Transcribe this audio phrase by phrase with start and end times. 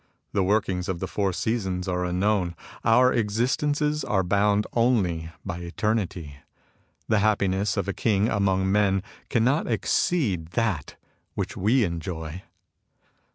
[0.33, 2.55] The workings of the four seasons are unknown.
[2.83, 6.37] Our existences ETERNAL BLISS 85 are bounded only by eternity.
[7.07, 10.95] The happiness of a king among men cannot exceed that
[11.35, 12.41] which we enjoy."